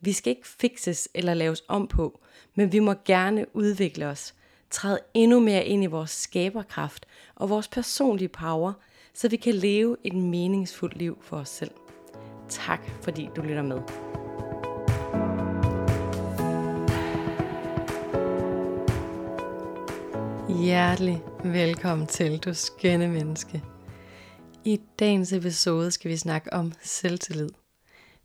[0.00, 2.20] Vi skal ikke fikses eller laves om på,
[2.54, 4.34] men vi må gerne udvikle os,
[4.70, 8.72] træde endnu mere ind i vores skaberkraft og vores personlige power,
[9.14, 11.70] så vi kan leve et meningsfuldt liv for os selv.
[12.48, 13.80] Tak fordi du lytter med.
[20.64, 23.62] Hjertelig velkommen til, du skønne menneske.
[24.64, 27.50] I dagens episode skal vi snakke om selvtillid.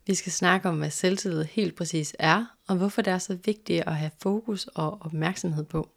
[0.06, 3.82] Vi skal snakke om, hvad selvtillid helt præcis er, og hvorfor det er så vigtigt
[3.86, 5.88] at have fokus og opmærksomhed på.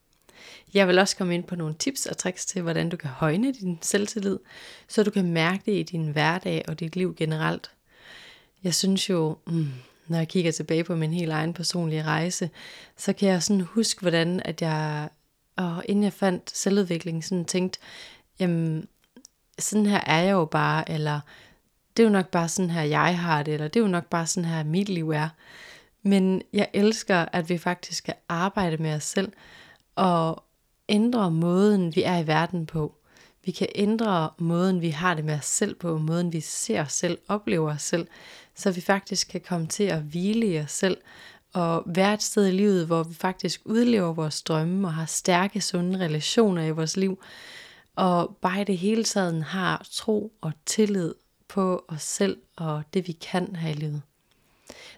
[0.73, 3.53] Jeg vil også komme ind på nogle tips og tricks til, hvordan du kan højne
[3.53, 4.39] din selvtillid,
[4.87, 7.71] så du kan mærke det i din hverdag og dit liv generelt.
[8.63, 9.67] Jeg synes jo, mm,
[10.07, 12.49] når jeg kigger tilbage på min helt egen personlige rejse,
[12.97, 15.09] så kan jeg sådan huske, hvordan at jeg,
[15.55, 17.79] og inden jeg fandt selvudvikling, sådan tænkte,
[18.39, 18.87] jamen,
[19.59, 21.19] sådan her er jeg jo bare, eller
[21.97, 24.05] det er jo nok bare sådan her, jeg har det, eller det er jo nok
[24.05, 25.29] bare sådan her, mit liv er.
[26.03, 29.31] Men jeg elsker, at vi faktisk skal arbejde med os selv,
[29.95, 30.43] og
[30.89, 32.95] ændre måden, vi er i verden på.
[33.45, 36.93] Vi kan ændre måden, vi har det med os selv på, måden vi ser os
[36.93, 38.07] selv, oplever os selv,
[38.55, 40.97] så vi faktisk kan komme til at hvile i os selv,
[41.53, 45.61] og være et sted i livet, hvor vi faktisk udlever vores drømme og har stærke,
[45.61, 47.23] sunde relationer i vores liv,
[47.95, 51.13] og bare i det hele taget har tro og tillid
[51.47, 54.01] på os selv og det vi kan her i livet.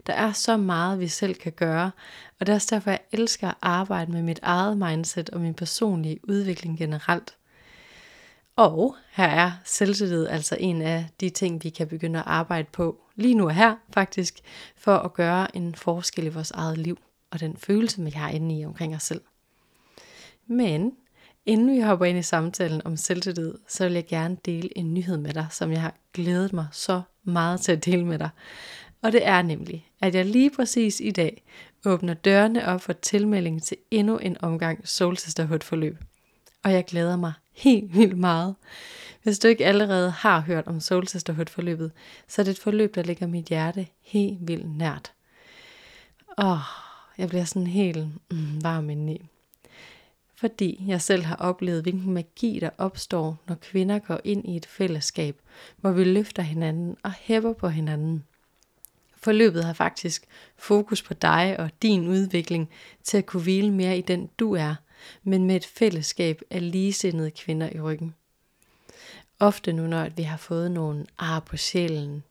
[0.08, 1.92] Der er så meget, vi selv kan gøre,
[2.40, 5.54] og det er også derfor, jeg elsker at arbejde med mit eget mindset og min
[5.54, 7.38] personlige udvikling generelt.
[8.56, 13.02] Og her er selvtillid altså en af de ting, vi kan begynde at arbejde på
[13.16, 14.40] lige nu og her faktisk,
[14.76, 16.98] for at gøre en forskel i vores eget liv
[17.32, 19.22] og den følelse, vi har inde i omkring os selv.
[20.48, 20.92] Men
[21.48, 25.18] Inden vi hopper ind i samtalen om selvtillid, så vil jeg gerne dele en nyhed
[25.18, 28.30] med dig, som jeg har glædet mig så meget til at dele med dig.
[29.02, 31.44] Og det er nemlig, at jeg lige præcis i dag
[31.86, 35.98] åbner dørene op for tilmelding til endnu en omgang Soul Sisterhood forløb.
[36.64, 38.56] Og jeg glæder mig helt vildt meget.
[39.24, 41.92] Hvis du ikke allerede har hørt om Soul Sisterhood forløbet,
[42.28, 45.12] så er det et forløb, der ligger mit hjerte helt vildt nært.
[46.38, 46.58] Åh,
[47.18, 49.30] jeg bliver sådan helt mm, varm indeni
[50.40, 54.66] fordi jeg selv har oplevet, hvilken magi der opstår, når kvinder går ind i et
[54.66, 55.42] fællesskab,
[55.78, 58.24] hvor vi løfter hinanden og hæpper på hinanden.
[59.16, 60.26] Forløbet har faktisk
[60.58, 62.70] fokus på dig og din udvikling
[63.04, 64.76] til at kunne hvile mere i den du er,
[65.24, 68.16] men med et fællesskab af ligesindede kvinder i ryggen.
[69.40, 72.24] Ofte nu, når vi har fået nogle ar på sjælen,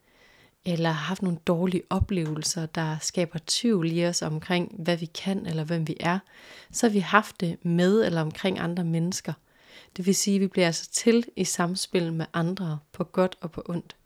[0.66, 5.64] eller haft nogle dårlige oplevelser, der skaber tvivl i os omkring, hvad vi kan eller
[5.64, 6.18] hvem vi er,
[6.72, 9.32] så har vi haft det med eller omkring andre mennesker.
[9.96, 13.50] Det vil sige, at vi bliver altså til i samspil med andre på godt og
[13.50, 13.96] på ondt.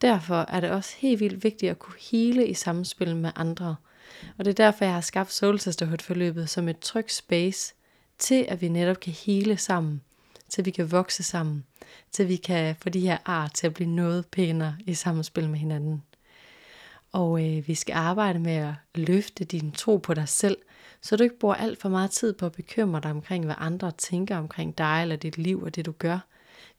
[0.00, 3.76] Derfor er det også helt vildt vigtigt at kunne hele i samspil med andre.
[4.38, 5.58] Og det er derfor, jeg har skabt Soul
[6.00, 7.74] forløbet som et trygt space
[8.18, 10.00] til, at vi netop kan hele sammen–
[10.54, 11.64] til vi kan vokse sammen,
[12.12, 15.58] til vi kan få de her ar til at blive noget pænere i samspil med
[15.58, 16.02] hinanden.
[17.12, 20.56] Og øh, vi skal arbejde med at løfte din tro på dig selv,
[21.00, 23.90] så du ikke bruger alt for meget tid på at bekymre dig omkring, hvad andre
[23.90, 26.18] tænker omkring dig eller dit liv og det du gør.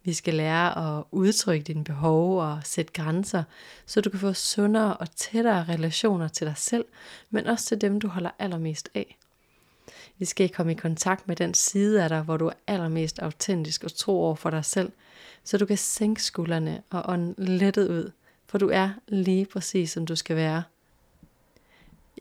[0.04, 3.44] Vi skal lære at udtrykke dine behov og sætte grænser,
[3.86, 6.86] så du kan få sundere og tættere relationer til dig selv,
[7.30, 9.18] men også til dem, du holder allermest af.
[10.18, 13.84] Vi skal komme i kontakt med den side af dig, hvor du er allermest autentisk
[13.84, 14.92] og tro over for dig selv,
[15.44, 18.12] så du kan sænke skuldrene og ånde lettet ud,
[18.48, 20.64] for du er lige præcis som du skal være.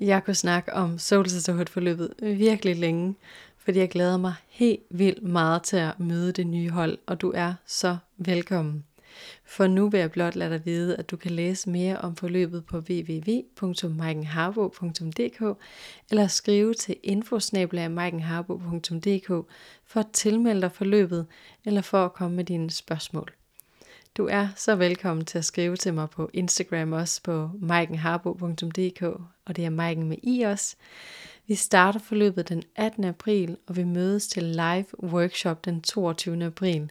[0.00, 3.14] Jeg kunne snakke om Soul Sisterhood forløbet virkelig længe,
[3.56, 7.32] fordi jeg glæder mig helt vildt meget til at møde det nye hold, og du
[7.34, 8.84] er så velkommen.
[9.44, 12.66] For nu vil jeg blot lade dig vide, at du kan læse mere om forløbet
[12.66, 15.58] på www.maikenharbo.dk
[16.10, 19.28] eller skrive til infosnabelagmaikenharbo.dk
[19.86, 21.26] for at tilmelde dig forløbet
[21.64, 23.32] eller for at komme med dine spørgsmål.
[24.16, 29.02] Du er så velkommen til at skrive til mig på Instagram også på maikenharbo.dk,
[29.44, 30.76] og det er Maiken med i os.
[31.46, 33.04] Vi starter forløbet den 18.
[33.04, 36.44] april, og vi mødes til live workshop den 22.
[36.44, 36.90] april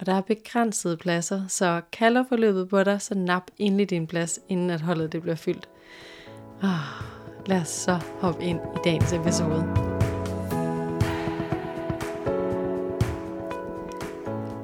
[0.00, 4.40] og der er begrænsede pladser, så kalder forløbet på dig, så nap endelig din plads,
[4.48, 5.68] inden at holdet det bliver fyldt.
[6.62, 7.06] Oh,
[7.46, 9.90] lad os så hoppe ind i dagens episode.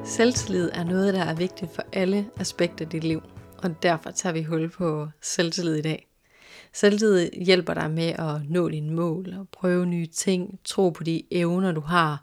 [0.05, 3.23] Selvtillid er noget, der er vigtigt for alle aspekter af dit liv,
[3.59, 6.09] og derfor tager vi hul på selvtillid i dag.
[6.73, 11.23] Selvtillid hjælper dig med at nå dine mål og prøve nye ting, tro på de
[11.31, 12.23] evner, du har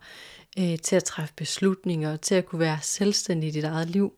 [0.59, 4.13] øh, til at træffe beslutninger, til at kunne være selvstændig i dit eget liv.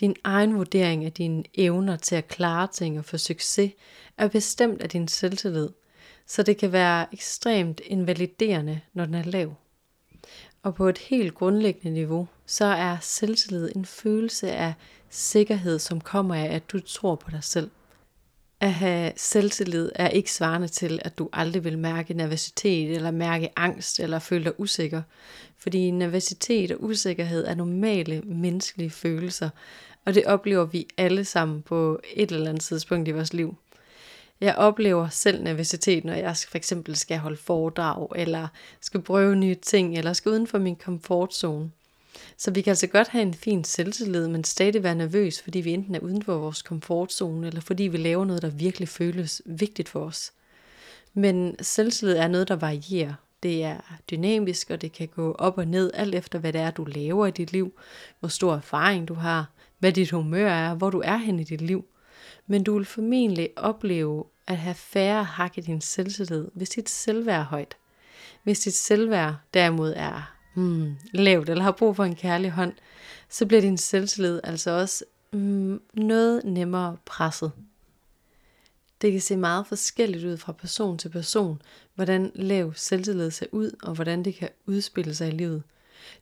[0.00, 3.72] Din egen vurdering af dine evner til at klare ting og få succes
[4.18, 5.68] er bestemt af din selvtillid,
[6.26, 9.54] så det kan være ekstremt invaliderende, når den er lav.
[10.62, 14.74] Og på et helt grundlæggende niveau, så er selvtillid en følelse af
[15.10, 17.70] sikkerhed, som kommer af, at du tror på dig selv.
[18.60, 23.50] At have selvtillid er ikke svarende til, at du aldrig vil mærke nervøsitet, eller mærke
[23.56, 25.02] angst, eller føle dig usikker.
[25.58, 29.50] Fordi nervøsitet og usikkerhed er normale menneskelige følelser,
[30.04, 33.56] og det oplever vi alle sammen på et eller andet tidspunkt i vores liv.
[34.40, 38.48] Jeg oplever selv nervøsitet, når jeg for eksempel skal holde foredrag, eller
[38.80, 41.70] skal prøve nye ting, eller skal uden for min komfortzone.
[42.36, 45.72] Så vi kan altså godt have en fin selvtillid, men stadig være nervøs, fordi vi
[45.72, 49.88] enten er uden for vores komfortzone, eller fordi vi laver noget, der virkelig føles vigtigt
[49.88, 50.32] for os.
[51.14, 53.14] Men selvtillid er noget, der varierer.
[53.42, 53.80] Det er
[54.10, 57.26] dynamisk, og det kan gå op og ned, alt efter hvad det er, du laver
[57.26, 57.72] i dit liv,
[58.20, 61.60] hvor stor erfaring du har, hvad dit humør er, hvor du er hen i dit
[61.60, 61.84] liv.
[62.46, 67.40] Men du vil formentlig opleve at have færre hak i din selvtillid, hvis dit selvværd
[67.40, 67.76] er højt.
[68.42, 72.72] Hvis dit selvværd derimod er hmm, lavt, eller har brug for en kærlig hånd,
[73.28, 77.52] så bliver din selvtillid altså også hmm, noget nemmere presset.
[79.02, 81.62] Det kan se meget forskelligt ud fra person til person,
[81.94, 85.62] hvordan lav selvtillid ser ud, og hvordan det kan udspille sig i livet.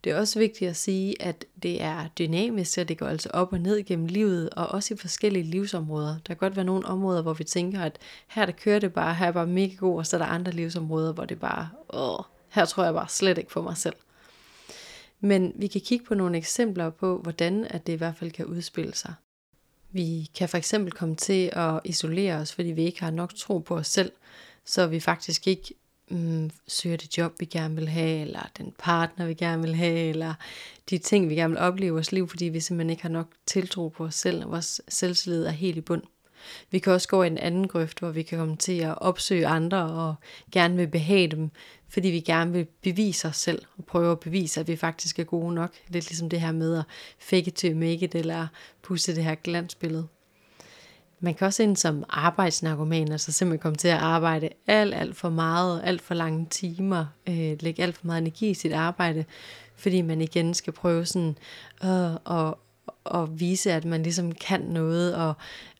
[0.04, 3.52] Det er også vigtigt at sige, at det er dynamisk, så det går altså op
[3.52, 6.08] og ned gennem livet, og også i forskellige livsområder.
[6.08, 7.98] Der kan godt være nogle områder, hvor vi tænker, at
[8.28, 10.52] her der kører det bare, her er bare mega god, og så er der andre
[10.52, 13.96] livsområder, hvor det bare, åh, her tror jeg bare slet ikke på mig selv.
[15.25, 18.47] Men vi kan kigge på nogle eksempler på, hvordan at det i hvert fald kan
[18.47, 19.15] udspille sig.
[19.93, 23.59] Vi kan for eksempel komme til at isolere os, fordi vi ikke har nok tro
[23.59, 24.12] på os selv,
[24.65, 25.75] så vi faktisk ikke
[26.11, 30.09] mm, søger det job, vi gerne vil have, eller den partner, vi gerne vil have,
[30.09, 30.35] eller
[30.91, 33.29] de ting, vi gerne vil opleve i vores liv, fordi vi simpelthen ikke har nok
[33.47, 36.03] tiltro på os selv, og vores selvtillid er helt i bund.
[36.70, 39.47] Vi kan også gå i en anden grøft, hvor vi kan komme til at opsøge
[39.47, 40.15] andre og
[40.53, 41.50] gerne vil behage dem,
[41.94, 45.25] fordi vi gerne vil bevise os selv og prøve at bevise, at vi faktisk er
[45.25, 45.70] gode nok.
[45.88, 46.85] Lidt ligesom det her med at
[47.19, 48.46] fake it to make it, eller
[48.82, 50.06] pusse det her glansbillede.
[51.20, 55.31] Man kan også ind som arbejdsnarkoman, altså simpelthen komme til at arbejde alt, alt for
[55.31, 59.25] meget, alt for lange timer, øh, lægge alt for meget energi i sit arbejde,
[59.76, 61.37] fordi man igen skal prøve sådan
[61.85, 62.55] øh, at,
[63.14, 65.34] at vise, at man ligesom kan noget, og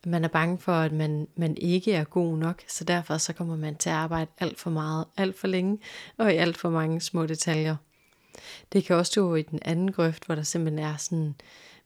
[0.05, 3.55] man er bange for, at man, man ikke er god nok, så derfor så kommer
[3.55, 5.79] man til at arbejde alt for meget, alt for længe,
[6.17, 7.75] og i alt for mange små detaljer.
[8.73, 11.35] Det kan også stå i den anden grøft, hvor der simpelthen er sådan,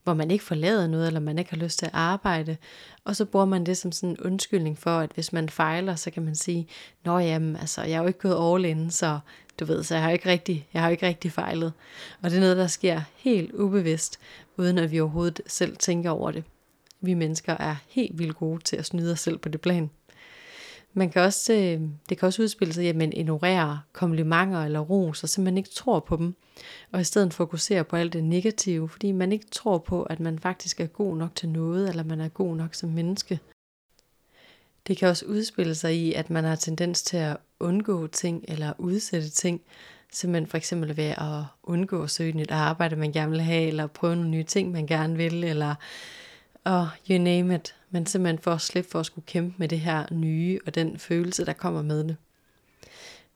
[0.04, 2.56] hvor man ikke får lavet noget, eller man ikke har lyst til at arbejde,
[3.04, 6.10] og så bruger man det som sådan en undskyldning for, at hvis man fejler, så
[6.10, 6.68] kan man sige,
[7.04, 9.18] nå jamen, altså, jeg er jo ikke gået all in, så
[9.60, 11.72] du ved, så jeg har ikke rigtig, jeg har ikke rigtig fejlet.
[12.22, 14.18] Og det er noget, der sker helt ubevidst,
[14.60, 16.44] uden at vi overhovedet selv tænker over det.
[17.00, 19.90] Vi mennesker er helt vildt gode til at snyde os selv på det plan.
[20.92, 25.22] Man kan også, øh, det kan også udspille sig, at man ignorerer komplimenter eller ros,
[25.22, 26.34] og simpelthen ikke tror på dem,
[26.92, 30.38] og i stedet fokuserer på alt det negative, fordi man ikke tror på, at man
[30.38, 33.40] faktisk er god nok til noget, eller man er god nok som menneske.
[34.86, 38.72] Det kan også udspille sig i, at man har tendens til at undgå ting eller
[38.78, 39.60] udsætte ting,
[40.12, 43.86] simpelthen for eksempel ved at undgå at søge nyt arbejde, man gerne vil have, eller
[43.86, 45.74] prøve nogle nye ting, man gerne vil, eller
[46.64, 49.80] og you name it, men simpelthen for at slippe for at skulle kæmpe med det
[49.80, 52.16] her nye, og den følelse, der kommer med det.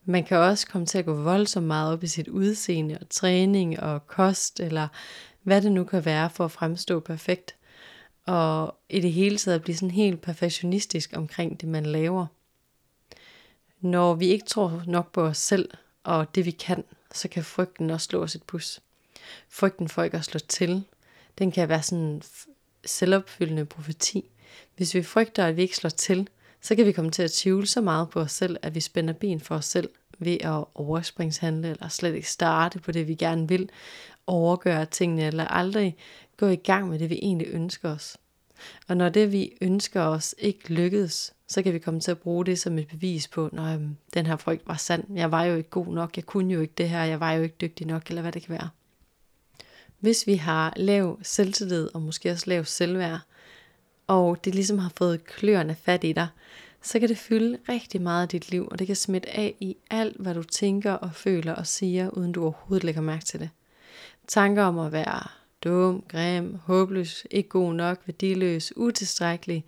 [0.05, 3.79] Man kan også komme til at gå voldsomt meget op i sit udseende og træning
[3.79, 4.87] og kost, eller
[5.43, 7.55] hvad det nu kan være for at fremstå perfekt.
[8.25, 12.25] Og i det hele taget blive sådan helt perfektionistisk omkring det, man laver.
[13.81, 15.69] Når vi ikke tror nok på os selv
[16.05, 16.83] og det vi kan,
[17.13, 18.81] så kan frygten også slå os et pus.
[19.49, 20.83] Frygten for ikke at slå til,
[21.37, 22.21] den kan være sådan
[22.85, 24.25] selvopfyldende profeti.
[24.75, 26.29] Hvis vi frygter, at vi ikke slår til,
[26.61, 29.13] så kan vi komme til at tvivle så meget på os selv, at vi spænder
[29.13, 33.47] ben for os selv ved at overspringshandle, eller slet ikke starte på det, vi gerne
[33.47, 33.69] vil,
[34.27, 35.97] overgøre tingene, eller aldrig
[36.37, 38.17] gå i gang med det, vi egentlig ønsker os.
[38.87, 42.45] Og når det, vi ønsker os, ikke lykkedes, så kan vi komme til at bruge
[42.45, 43.79] det som et bevis på, når
[44.13, 45.17] den her frygt var sand.
[45.17, 47.43] Jeg var jo ikke god nok, jeg kunne jo ikke det her, jeg var jo
[47.43, 48.69] ikke dygtig nok, eller hvad det kan være.
[49.99, 53.19] Hvis vi har lav selvtillid og måske også lav selvværd,
[54.07, 56.27] og det ligesom har fået kløerne fat i dig,
[56.81, 59.77] så kan det fylde rigtig meget af dit liv, og det kan smitte af i
[59.89, 63.49] alt, hvad du tænker og føler og siger, uden du overhovedet lægger mærke til det.
[64.27, 65.27] Tanker om at være
[65.65, 69.65] dum, grim, håbløs, ikke god nok, værdiløs, utilstrækkelig,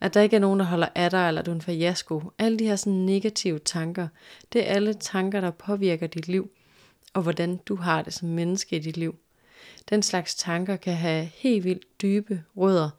[0.00, 2.22] at der ikke er nogen, der holder af dig, eller du er en fiasko.
[2.38, 4.08] Alle de her sådan negative tanker,
[4.52, 6.50] det er alle tanker, der påvirker dit liv,
[7.14, 9.14] og hvordan du har det som menneske i dit liv.
[9.90, 12.90] Den slags tanker kan have helt vildt dybe rødder,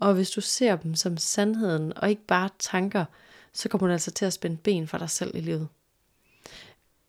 [0.00, 3.04] og hvis du ser dem som sandheden og ikke bare tanker,
[3.52, 5.68] så kommer du altså til at spænde ben for dig selv i livet.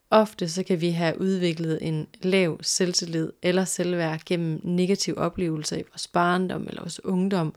[0.09, 5.83] Ofte så kan vi have udviklet en lav selvtillid eller selvværd gennem negative oplevelser i
[5.91, 7.53] vores barndom eller vores ungdom,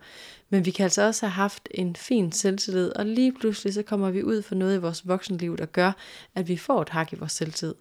[0.49, 4.11] men vi kan altså også have haft en fin selvtillid, og lige pludselig så kommer
[4.11, 5.92] vi ud for noget i vores voksenliv, der gør,
[6.35, 7.75] at vi får et hak i vores selvtillid.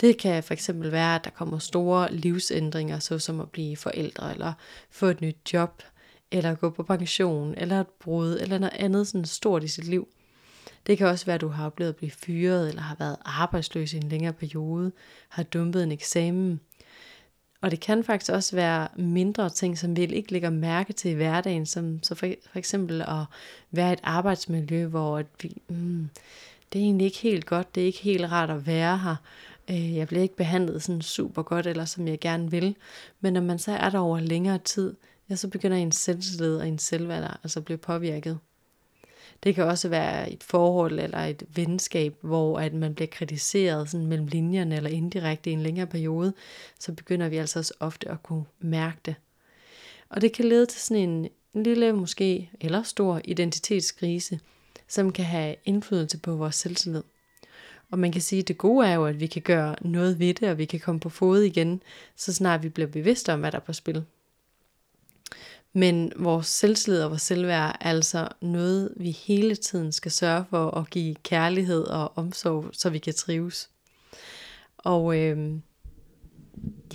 [0.00, 4.52] Det kan for eksempel være, at der kommer store livsændringer, såsom at blive forældre, eller
[4.90, 5.82] få et nyt job,
[6.30, 10.08] eller gå på pension, eller et brud, eller noget andet sådan stort i sit liv.
[10.86, 13.92] Det kan også være, at du har oplevet at blive fyret, eller har været arbejdsløs
[13.92, 14.92] i en længere periode,
[15.28, 16.60] har dumpet en eksamen.
[17.60, 21.14] Og det kan faktisk også være mindre ting, som vi ikke lægger mærke til i
[21.14, 23.24] hverdagen, som så for, for eksempel at
[23.70, 26.08] være i et arbejdsmiljø, hvor vi, mm,
[26.72, 29.16] det er egentlig ikke helt godt, det er ikke helt rart at være her.
[29.70, 32.76] Øh, jeg bliver ikke behandlet sådan super godt, eller som jeg gerne vil.
[33.20, 34.94] Men når man så er der over længere tid,
[35.30, 38.38] ja, så begynder ens selvtillid og ens selvværd altså at blive påvirket.
[39.44, 44.06] Det kan også være et forhold eller et venskab, hvor at man bliver kritiseret sådan
[44.06, 46.32] mellem linjerne eller indirekte i en længere periode,
[46.80, 49.14] så begynder vi altså også ofte at kunne mærke det.
[50.08, 51.28] Og det kan lede til sådan en
[51.64, 54.40] lille måske eller stor identitetskrise,
[54.88, 57.02] som kan have indflydelse på vores selvtillid.
[57.90, 60.34] Og man kan sige, at det gode er jo, at vi kan gøre noget ved
[60.34, 61.82] det, og vi kan komme på fod igen,
[62.16, 64.04] så snart vi bliver bevidste om, hvad der er på spil.
[65.76, 70.70] Men vores selvtillid og vores selvværd er altså noget, vi hele tiden skal sørge for
[70.70, 73.70] at give kærlighed og omsorg, så vi kan trives.
[74.78, 75.52] Og øh,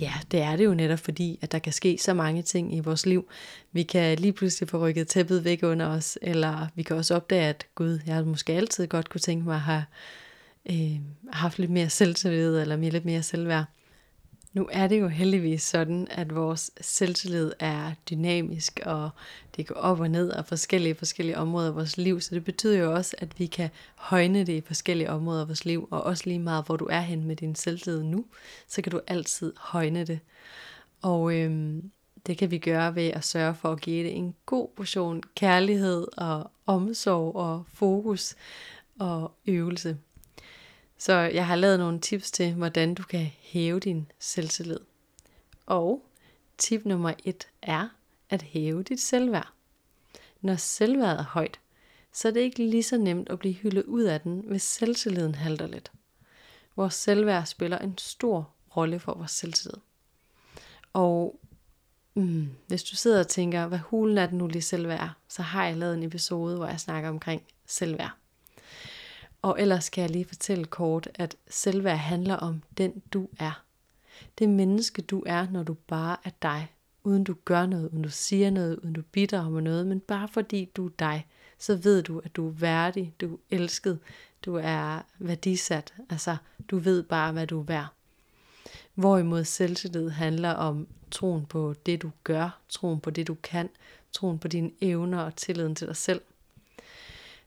[0.00, 2.80] ja, det er det jo netop fordi, at der kan ske så mange ting i
[2.80, 3.28] vores liv.
[3.72, 7.48] Vi kan lige pludselig få rykket tæppet væk under os, eller vi kan også opdage,
[7.48, 9.84] at gud, jeg har måske altid godt kunne tænke mig at have
[10.70, 11.00] øh,
[11.32, 13.64] haft lidt mere selvtillid, eller lidt mere selvværd.
[14.52, 19.10] Nu er det jo heldigvis sådan, at vores selvtillid er dynamisk, og
[19.56, 22.78] det går op og ned af forskellige forskellige områder af vores liv, så det betyder
[22.78, 26.24] jo også, at vi kan højne det i forskellige områder af vores liv, og også
[26.26, 28.24] lige meget, hvor du er hen med din selvtillid nu,
[28.68, 30.20] så kan du altid højne det.
[31.02, 31.90] Og øhm,
[32.26, 36.06] det kan vi gøre ved at sørge for at give det en god portion kærlighed
[36.16, 38.34] og omsorg og fokus
[38.98, 39.96] og øvelse.
[41.00, 44.80] Så jeg har lavet nogle tips til, hvordan du kan hæve din selvtillid.
[45.66, 46.06] Og
[46.58, 47.88] tip nummer et er
[48.30, 49.52] at hæve dit selvværd.
[50.40, 51.60] Når selvværdet er højt,
[52.12, 55.34] så er det ikke lige så nemt at blive hyldet ud af den, hvis selvtilliden
[55.34, 55.92] halter lidt.
[56.76, 59.80] Vores selvværd spiller en stor rolle for vores selvtillid.
[60.92, 61.40] Og
[62.14, 65.66] mm, hvis du sidder og tænker, hvad hulen er den nu lige selvværd, så har
[65.66, 68.19] jeg lavet en episode, hvor jeg snakker omkring selvværd.
[69.42, 73.64] Og ellers skal jeg lige fortælle kort, at selvværd handler om den du er.
[74.38, 76.72] Det menneske du er, når du bare er dig.
[77.04, 80.28] Uden du gør noget, uden du siger noget, uden du bidrager med noget, men bare
[80.28, 81.26] fordi du er dig,
[81.58, 83.98] så ved du, at du er værdig, du er elsket,
[84.44, 85.94] du er værdisat.
[86.10, 86.36] Altså,
[86.70, 87.86] du ved bare, hvad du er værd.
[88.94, 93.68] Hvorimod selvtillid handler om troen på det, du gør, troen på det, du kan,
[94.12, 96.20] troen på dine evner og tilliden til dig selv.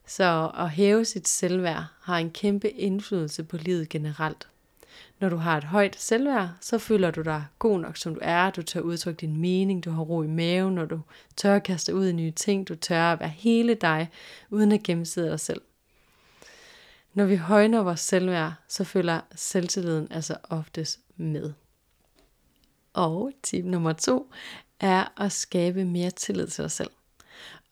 [0.06, 4.48] Så at hæve sit selvværd har en kæmpe indflydelse på livet generelt.
[5.20, 8.50] Når du har et højt selvværd, så føler du dig god nok som du er,
[8.50, 11.00] du tør udtrykke din mening, du har ro i maven, når du
[11.36, 14.10] tør at kaste ud i nye ting, du tør at være hele dig,
[14.50, 15.62] uden at gennemside dig selv.
[17.14, 21.54] Når vi højner vores selvværd, så følger selvtilliden altså oftest med.
[22.94, 24.32] Og tip nummer to
[24.80, 26.90] er at skabe mere tillid til dig selv.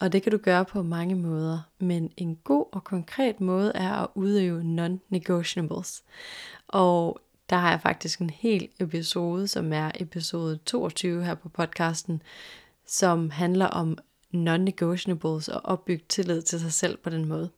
[0.02, 3.92] Og det kan du gøre på mange måder, men en god og konkret måde er
[3.92, 6.04] at udøve non-negotiables.
[6.68, 12.22] Og der har jeg faktisk en hel episode, som er episode 22 her på podcasten,
[12.86, 13.98] som handler om
[14.34, 17.50] non-negotiables og opbygge tillid til sig selv på den måde.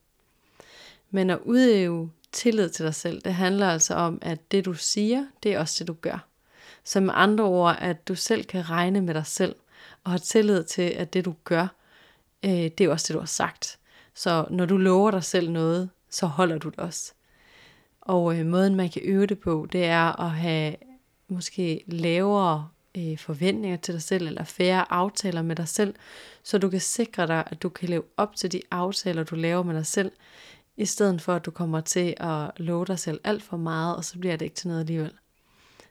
[1.12, 5.26] Men at udøve tillid til dig selv, det handler altså om, at det du siger,
[5.44, 6.28] det er også det du gør.
[6.84, 9.56] Så med andre ord, at du selv kan regne med dig selv,
[10.04, 11.68] og have tillid til, at det du gør,
[12.44, 13.80] øh, det er også det, du har sagt.
[14.16, 17.14] Så når du lover dig selv noget, så holder du det også.
[18.02, 20.76] Og øh, måden, man kan øve det på, det er at have
[21.28, 25.96] måske lavere øh, forventninger til dig selv, eller færre aftaler med dig selv,
[26.44, 29.64] så du kan sikre dig, at du kan leve op til de aftaler, du laver
[29.64, 30.12] med dig selv,
[30.78, 34.06] i stedet for at du kommer til at love dig selv alt for meget, og
[34.06, 35.12] så bliver det ikke til noget alligevel.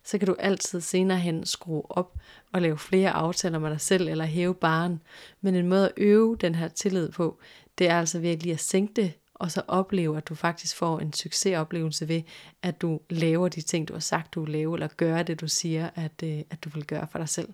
[0.04, 2.14] Så kan du altid senere hen skrue op
[2.52, 5.00] og lave flere aftaler med dig selv, eller hæve baren.
[5.40, 7.38] Men en måde at øve den her tillid på,
[7.78, 11.12] det er altså virkelig at sænke det, og så opleve, at du faktisk får en
[11.12, 12.22] succesoplevelse ved,
[12.62, 15.48] at du laver de ting, du har sagt, du vil lave, eller gør det, du
[15.48, 17.48] siger, at, øh, at du vil gøre for dig selv.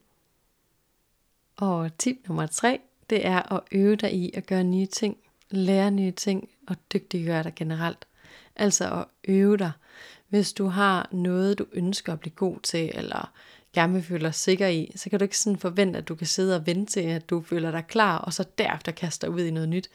[1.57, 5.17] Og tip nummer tre, det er at øve dig i at gøre nye ting,
[5.51, 8.07] lære nye ting og dygtiggøre dig generelt.
[8.57, 9.73] Altså at øve dig.
[10.29, 13.33] Hvis du har noget, du ønsker at blive god til, eller
[13.73, 16.27] gerne vil føle dig sikker i, så kan du ikke sådan forvente, at du kan
[16.27, 19.41] sidde og vente til, at du føler dig klar, og så derefter kaste dig ud
[19.41, 19.91] i noget nyt.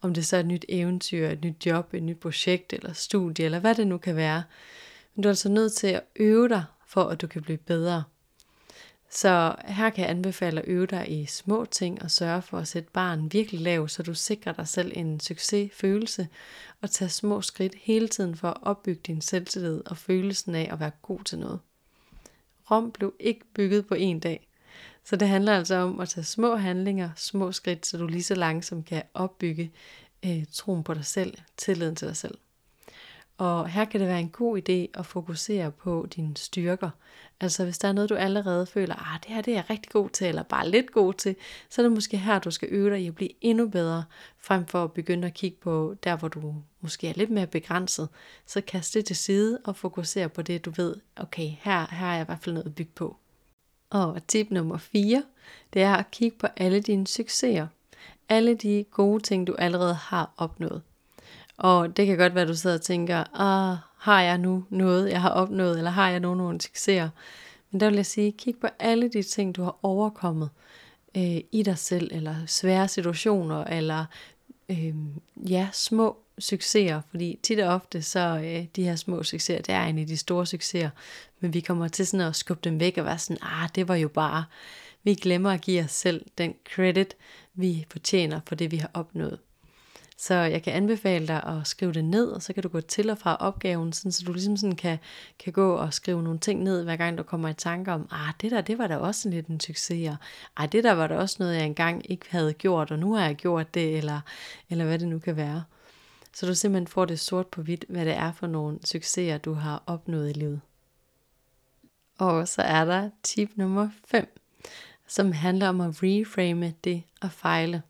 [0.00, 3.44] Om det så er et nyt eventyr, et nyt job, et nyt projekt, eller studie,
[3.44, 4.42] eller hvad det nu kan være.
[5.14, 8.04] Men du er altså nødt til at øve dig, for at du kan blive bedre.
[9.14, 12.68] Så her kan jeg anbefale at øve dig i små ting og sørge for at
[12.68, 16.28] sætte barn virkelig lav, så du sikrer dig selv en succesfølelse
[16.82, 20.80] og tage små skridt hele tiden for at opbygge din selvtillid og følelsen af at
[20.80, 21.60] være god til noget.
[22.70, 24.48] Rom blev ikke bygget på en dag.
[25.04, 28.34] Så det handler altså om at tage små handlinger, små skridt, så du lige så
[28.34, 29.72] langsomt kan opbygge
[30.24, 32.38] øh, troen på dig selv, tilliden til dig selv.
[33.38, 36.90] Og her kan det være en god idé at fokusere på dine styrker.
[37.40, 39.92] Altså hvis der er noget, du allerede føler, ah, det her det er jeg rigtig
[39.92, 41.36] god til, eller bare lidt god til,
[41.70, 44.04] så er det måske her, du skal øve dig i at blive endnu bedre,
[44.38, 48.08] frem for at begynde at kigge på der, hvor du måske er lidt mere begrænset.
[48.46, 52.12] Så kast det til side og fokusere på det, du ved, okay, her, her er
[52.12, 53.16] jeg i hvert fald noget at bygge på.
[53.90, 55.24] Og tip nummer 4,
[55.72, 57.66] det er at kigge på alle dine succeser.
[58.28, 60.82] Alle de gode ting, du allerede har opnået.
[61.56, 65.10] Og det kan godt være, at du sidder og tænker, ah, har jeg nu noget,
[65.10, 67.08] jeg har opnået, eller har jeg nu nogle succeser?
[67.70, 70.50] Men der vil jeg sige, kig på alle de ting, du har overkommet
[71.16, 74.04] øh, i dig selv, eller svære situationer, eller
[74.68, 74.94] øh,
[75.50, 79.80] ja, små succeser, fordi tit og ofte så øh, de her små succeser, det er
[79.80, 80.90] egentlig de store succeser,
[81.40, 83.94] men vi kommer til sådan at skubbe dem væk og være sådan, ah, det var
[83.94, 84.44] jo bare,
[85.02, 87.16] vi glemmer at give os selv den credit,
[87.54, 89.38] vi fortjener for det, vi har opnået.
[90.16, 93.10] Så jeg kan anbefale dig at skrive det ned, og så kan du gå til
[93.10, 94.98] og fra opgaven, sådan, så du ligesom sådan kan,
[95.38, 98.34] kan gå og skrive nogle ting ned, hver gang du kommer i tanke om, ah,
[98.40, 100.16] det der, det var da også lidt en succes, og
[100.56, 103.24] ah, det der var da også noget, jeg engang ikke havde gjort, og nu har
[103.24, 104.20] jeg gjort det, eller,
[104.70, 105.64] eller hvad det nu kan være.
[106.34, 109.52] Så du simpelthen får det sort på hvidt, hvad det er for nogle succeser, du
[109.52, 110.60] har opnået i livet.
[112.18, 114.40] Og så er der tip nummer 5,
[115.06, 117.82] som handler om at reframe det at fejle.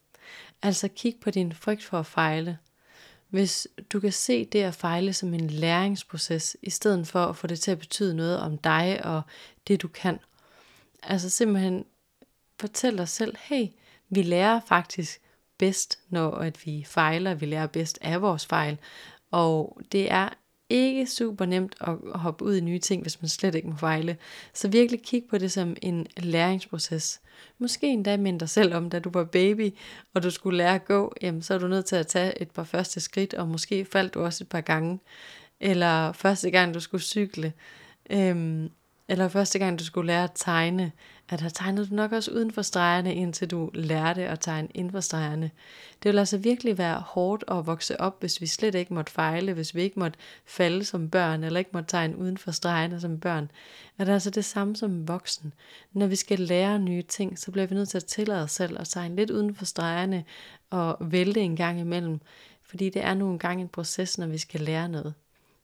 [0.64, 2.58] Altså kig på din frygt for at fejle.
[3.28, 7.46] Hvis du kan se det at fejle som en læringsproces, i stedet for at få
[7.46, 9.22] det til at betyde noget om dig og
[9.68, 10.18] det du kan.
[11.02, 11.84] Altså simpelthen
[12.60, 13.66] fortæl dig selv, hey,
[14.08, 15.20] vi lærer faktisk
[15.58, 17.34] bedst, når at vi fejler.
[17.34, 18.78] Vi lærer bedst af vores fejl.
[19.30, 20.28] Og det er
[20.74, 24.16] ikke super nemt at hoppe ud i nye ting, hvis man slet ikke må fejle.
[24.52, 27.20] Så virkelig kig på det som en læringsproces.
[27.58, 29.74] Måske endda mindre dig selv om, da du var baby,
[30.14, 32.50] og du skulle lære at gå, jamen, så er du nødt til at tage et
[32.50, 35.00] par første skridt, og måske faldt du også et par gange.
[35.60, 37.52] Eller første gang du skulle cykle.
[38.10, 38.70] Øhm,
[39.08, 40.92] eller første gang du skulle lære at tegne,
[41.28, 44.92] at der tegnede du nok også uden for stregerne, indtil du lærte at tegne inden
[44.92, 45.50] for stregerne.
[46.02, 49.52] Det vil altså virkelig være hårdt at vokse op, hvis vi slet ikke måtte fejle,
[49.52, 53.20] hvis vi ikke måtte falde som børn, eller ikke måtte tegne uden for stregerne som
[53.20, 53.50] børn.
[53.98, 55.52] Er det altså det samme som voksen.
[55.92, 58.80] Når vi skal lære nye ting, så bliver vi nødt til at tillade os selv
[58.80, 60.24] at tegne lidt uden for stregerne
[60.70, 62.20] og vælte en gang imellem,
[62.62, 65.14] fordi det er nu engang en proces, når vi skal lære noget.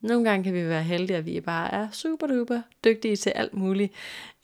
[0.01, 3.55] Nogle gange kan vi være heldige, at vi bare er super duper dygtige til alt
[3.55, 3.93] muligt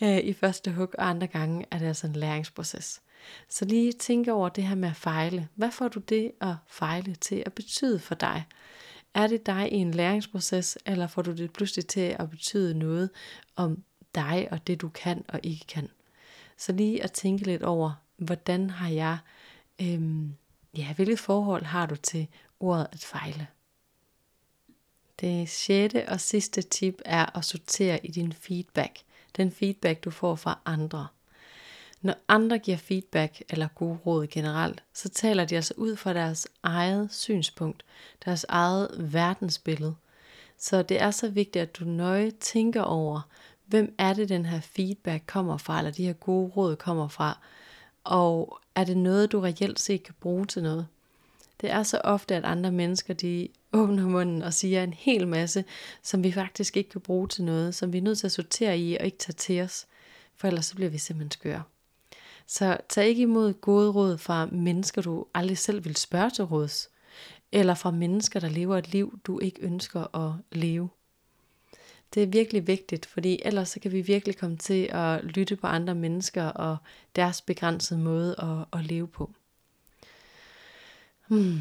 [0.02, 3.02] øh, i første hug, og andre gange er det altså en læringsproces.
[3.48, 5.48] Så lige tænk over det her med at fejle.
[5.54, 8.44] Hvad får du det at fejle til at betyde for dig?
[9.14, 13.10] Er det dig i en læringsproces, eller får du det pludselig til at betyde noget
[13.56, 13.82] om
[14.14, 15.88] dig og det du kan og ikke kan?
[16.56, 19.18] Så lige at tænke lidt over, hvordan har jeg,
[19.82, 20.34] øhm,
[20.76, 22.26] ja, hvilket forhold har du til
[22.60, 23.46] ordet at fejle?
[25.20, 28.98] Det sjette og sidste tip er at sortere i din feedback.
[29.36, 31.06] Den feedback, du får fra andre.
[32.02, 36.48] Når andre giver feedback eller gode råd generelt, så taler de altså ud fra deres
[36.62, 37.84] eget synspunkt,
[38.24, 39.94] deres eget verdensbillede.
[40.58, 43.20] Så det er så vigtigt, at du nøje tænker over,
[43.66, 47.38] hvem er det, den her feedback kommer fra, eller de her gode råd kommer fra,
[48.04, 50.86] og er det noget, du reelt set kan bruge til noget?
[51.60, 55.64] Det er så ofte, at andre mennesker, de åbner munden og siger en hel masse,
[56.02, 58.78] som vi faktisk ikke kan bruge til noget, som vi er nødt til at sortere
[58.78, 59.86] i og ikke tage til os.
[60.36, 61.62] for ellers så bliver vi simpelthen skøre.
[62.46, 66.88] Så tag ikke imod gode råd fra mennesker, du aldrig selv vil spørge til råds,
[67.52, 70.88] eller fra mennesker, der lever et liv, du ikke ønsker at leve.
[72.14, 75.66] Det er virkelig vigtigt, fordi ellers så kan vi virkelig komme til at lytte på
[75.66, 76.76] andre mennesker og
[77.16, 79.30] deres begrænsede måde at, at leve på.
[81.28, 81.60] Hmm.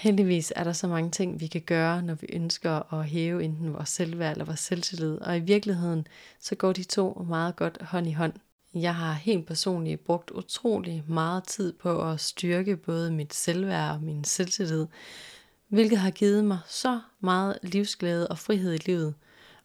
[0.00, 3.74] Heldigvis er der så mange ting, vi kan gøre, når vi ønsker at hæve enten
[3.74, 5.18] vores selvværd eller vores selvtillid.
[5.20, 6.06] Og i virkeligheden,
[6.38, 8.32] så går de to meget godt hånd i hånd.
[8.74, 14.02] Jeg har helt personligt brugt utrolig meget tid på at styrke både mit selvværd og
[14.02, 14.86] min selvtillid,
[15.68, 19.14] hvilket har givet mig så meget livsglæde og frihed i livet.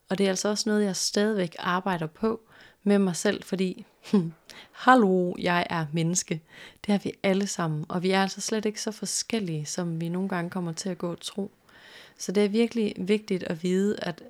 [0.10, 2.41] Og det er altså også noget, jeg stadigvæk arbejder på
[2.84, 4.34] med mig selv, fordi, hm,
[4.72, 6.41] hallo, jeg er menneske.
[6.86, 10.10] Det er vi alle sammen, og vi er altså slet ikke så forskellige, som vi
[10.10, 11.52] nogle gange kommer til at gå og tro.
[12.18, 14.24] Så det er virkelig vigtigt at vide, at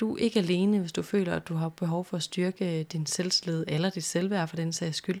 [0.00, 3.06] du er ikke alene, hvis du føler, at du har behov for at styrke din
[3.06, 5.20] selvslid eller dit selvværd for den sags skyld.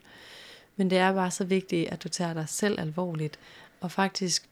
[0.76, 3.38] Men det er bare så vigtigt, at du tager dig selv alvorligt,
[3.80, 4.48] og faktisk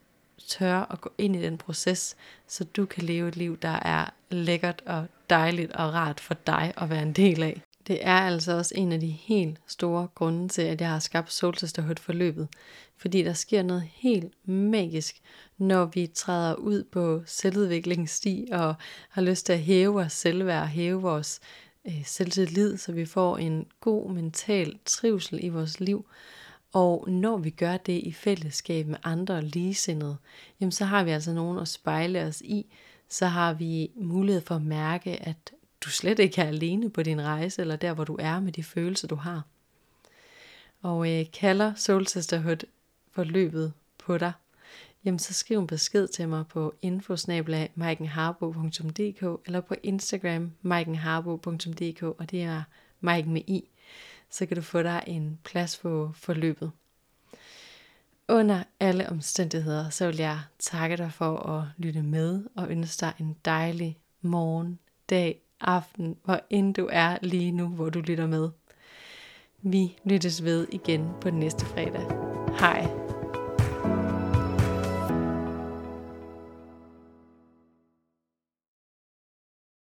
[0.49, 2.17] tør at gå ind i den proces,
[2.47, 6.73] så du kan leve et liv, der er lækkert og dejligt og rart for dig
[6.77, 7.63] at være en del af.
[7.87, 11.33] Det er altså også en af de helt store grunde til, at jeg har skabt
[11.33, 12.49] Soul Sisterhood forløbet.
[12.97, 15.21] Fordi der sker noget helt magisk,
[15.57, 18.75] når vi træder ud på selvudviklingssti og
[19.09, 21.41] har lyst til at hæve vores selvværd, hæve vores
[21.85, 26.07] øh, selvtillid, så vi får en god mental trivsel i vores liv.
[26.73, 30.17] Og når vi gør det i fællesskab med andre ligesindede,
[30.61, 32.67] jamen så har vi altså nogen at spejle os i,
[33.09, 35.53] så har vi mulighed for at mærke, at
[35.85, 38.63] du slet ikke er alene på din rejse, eller der, hvor du er med de
[38.63, 39.43] følelser, du har.
[40.83, 42.67] Og øh, kalder Soul Sisterhood
[43.13, 44.33] forløbet på dig,
[45.05, 52.43] jamen så skriv en besked til mig på infosnabelag.maikenharbo.dk eller på Instagram maikenharbo.dk, og det
[52.43, 52.63] er
[53.01, 53.69] Maiken med i.
[54.31, 56.71] Så kan du få dig en plads på forløbet.
[58.29, 63.13] Under alle omstændigheder, så vil jeg takke dig for at lytte med og ønske dig
[63.19, 64.79] en dejlig morgen,
[65.11, 68.51] dag, aften, hvor end du er lige nu, hvor du lytter med.
[69.63, 72.07] Vi lyttes ved igen på næste fredag.
[72.59, 73.02] Hej.